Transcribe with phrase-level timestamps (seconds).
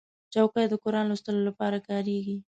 [0.33, 2.35] چوکۍ د قرآن لوستلو لپاره کارېږي.